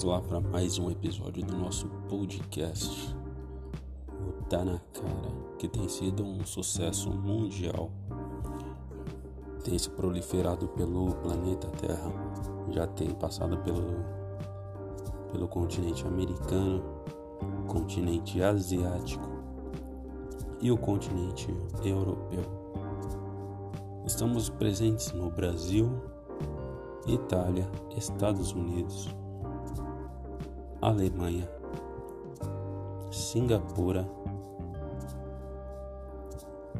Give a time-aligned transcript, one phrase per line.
[0.00, 3.14] Vamos lá para mais um episódio do nosso podcast,
[4.08, 7.90] o Tá na Cara, que tem sido um sucesso mundial.
[9.62, 12.10] Tem se proliferado pelo planeta Terra,
[12.70, 14.02] já tem passado pelo,
[15.32, 16.82] pelo continente americano,
[17.66, 19.28] continente asiático
[20.62, 21.54] e o continente
[21.84, 22.44] europeu.
[24.06, 25.90] Estamos presentes no Brasil,
[27.06, 29.14] Itália, Estados Unidos,
[30.82, 31.46] Alemanha,
[33.10, 34.08] Singapura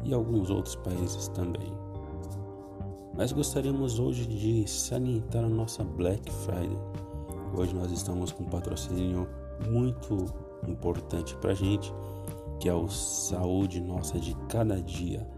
[0.03, 1.71] e alguns outros países também.
[3.15, 6.79] Mas gostaríamos hoje de salientar a nossa Black Friday.
[7.55, 9.27] Hoje nós estamos com um patrocínio
[9.69, 10.25] muito
[10.67, 11.93] importante para gente,
[12.59, 15.29] que é o Saúde Nossa de Cada Dia.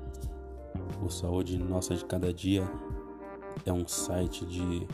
[1.06, 2.64] O Saúde Nossa de Cada Dia
[3.66, 4.88] é um site de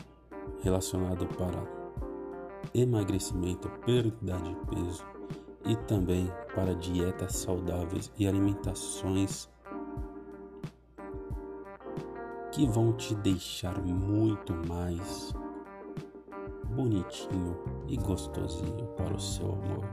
[0.60, 1.79] relacionado para
[2.74, 5.04] emagrecimento, perda de peso
[5.64, 9.48] e também para dietas saudáveis e alimentações
[12.52, 15.32] que vão te deixar muito mais
[16.74, 17.56] bonitinho
[17.88, 19.84] e gostosinho para o seu amor.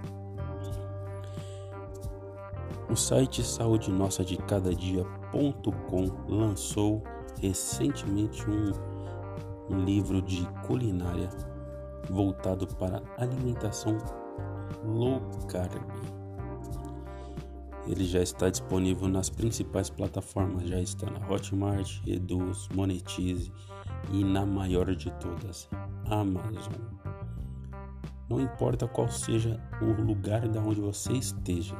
[2.90, 7.04] O site Saúde Nossa de Cada Dia.com lançou
[7.40, 8.72] recentemente um,
[9.70, 11.30] um livro de culinária
[12.10, 13.98] voltado para alimentação
[14.84, 15.82] low carb.
[17.88, 23.52] Ele já está disponível nas principais plataformas, já está na Hotmart, Reduz, Monetize
[24.12, 25.70] e na maior de todas,
[26.06, 26.76] Amazon.
[28.30, 31.78] Não importa qual seja o lugar da onde você esteja,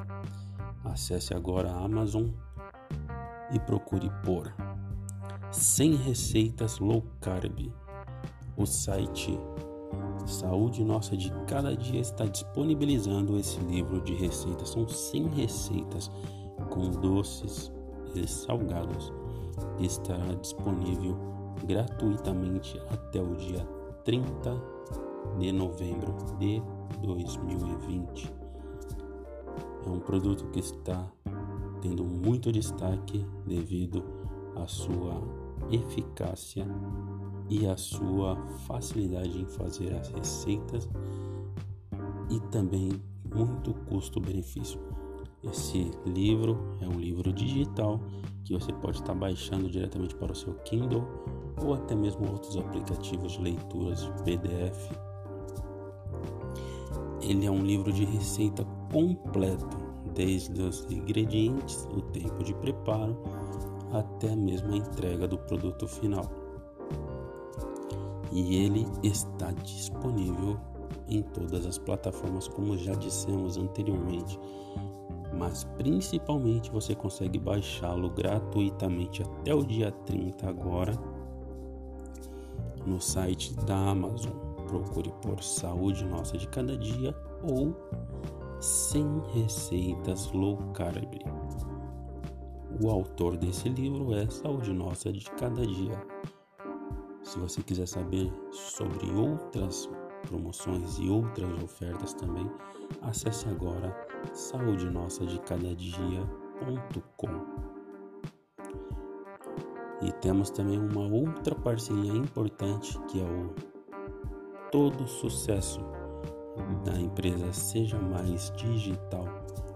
[0.86, 2.28] acesse agora a Amazon
[3.52, 4.54] e procure por
[5.52, 7.70] 100 receitas low carb.
[8.56, 9.38] O site
[10.28, 14.70] Saúde Nossa de Cada Dia está disponibilizando esse livro de receitas.
[14.70, 16.12] São 100 receitas
[16.70, 17.72] com doces
[18.14, 19.14] e salgados.
[19.80, 21.18] Estará disponível
[21.66, 23.66] gratuitamente até o dia
[24.04, 24.62] 30
[25.40, 26.62] de novembro de
[27.02, 28.34] 2020.
[29.86, 31.10] É um produto que está
[31.82, 34.04] tendo muito destaque devido
[34.56, 36.66] à sua eficácia
[37.50, 38.36] e a sua
[38.68, 40.90] facilidade em fazer as receitas
[42.30, 42.92] e também
[43.34, 44.80] muito custo-benefício.
[45.44, 48.00] Esse livro é um livro digital
[48.44, 51.06] que você pode estar baixando diretamente para o seu Kindle
[51.64, 54.92] ou até mesmo outros aplicativos de leituras PDF.
[57.22, 59.78] Ele é um livro de receita completo,
[60.14, 63.18] desde os ingredientes, o tempo de preparo
[63.92, 66.48] até mesmo a entrega do produto final
[68.32, 70.58] e ele está disponível
[71.08, 74.40] em todas as plataformas, como já dissemos anteriormente.
[75.38, 80.94] Mas principalmente você consegue baixá-lo gratuitamente até o dia 30 agora
[82.86, 84.34] no site da Amazon.
[84.68, 87.74] Procure por Saúde Nossa de Cada Dia ou
[88.60, 91.20] 100 Receitas Low Carb.
[92.70, 96.00] O autor desse livro é Saúde Nossa de Cada Dia.
[97.24, 99.90] Se você quiser saber sobre outras
[100.28, 102.50] promoções e outras ofertas também,
[103.02, 103.96] acesse agora
[104.34, 107.28] saúde nossa de cada dia.com.
[110.02, 113.56] E temos também uma outra parceria importante que é o
[114.72, 115.80] Todo Sucesso
[116.84, 119.26] da empresa Seja Mais Digital,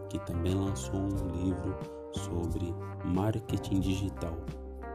[0.09, 1.75] que também lançou um livro
[2.11, 2.70] sobre
[3.13, 4.37] marketing digital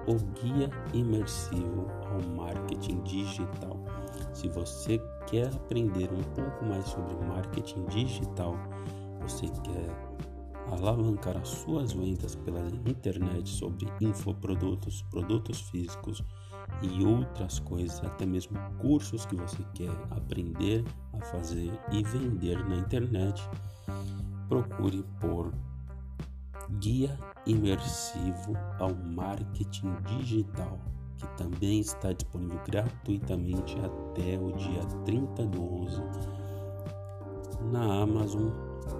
[0.06, 3.76] o guia imersivo ao marketing digital.
[4.32, 8.56] Se você quer aprender um pouco mais sobre marketing digital,
[9.20, 9.90] você quer
[10.70, 16.22] alavancar as suas vendas pela internet sobre infoprodutos, produtos físicos
[16.82, 22.76] e outras coisas, até mesmo cursos que você quer aprender a fazer e vender na
[22.76, 23.40] internet,
[24.48, 25.52] procure por
[26.78, 30.78] Guia Imersivo ao Marketing Digital,
[31.16, 36.02] que também está disponível gratuitamente até o dia 30 do 11
[37.70, 38.50] na Amazon.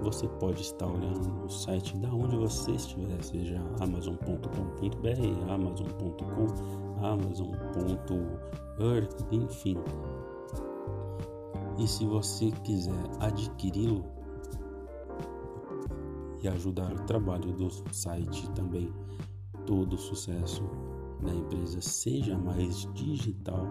[0.02, 6.46] Você pode estar olhando no site da onde você estiver, seja amazon.com.br, amazon.com,
[7.04, 8.52] amazon.earth,
[9.32, 9.76] enfim.
[11.78, 14.04] E se você quiser adquiri-lo,
[16.48, 18.93] ajudar o trabalho do site também.
[19.66, 20.62] Todo sucesso
[21.22, 23.66] da empresa seja mais digital.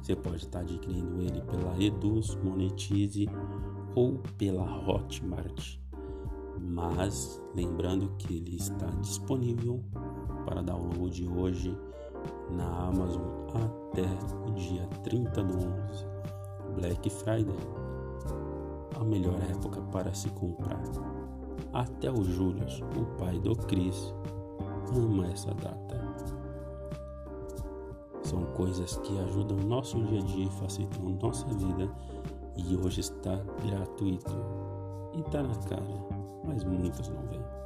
[0.00, 3.28] Você pode estar adquirindo ele pela Eduz, Monetize
[3.94, 5.78] ou pela Hotmart.
[6.60, 9.82] Mas lembrando que ele está disponível
[10.44, 11.76] para download hoje
[12.50, 13.22] na Amazon
[13.54, 14.06] até
[14.48, 16.06] o dia 30 do 11,
[16.74, 17.56] Black Friday,
[18.98, 20.82] a melhor época para se comprar.
[21.72, 22.66] Até o Júlio,
[22.96, 24.14] o pai do Cris,
[24.94, 25.98] ama essa data.
[28.22, 31.90] São coisas que ajudam o nosso dia a dia e facilitam nossa vida
[32.56, 34.36] e hoje está gratuito
[35.14, 35.82] e está na cara,
[36.44, 37.58] mas muitos não vêm.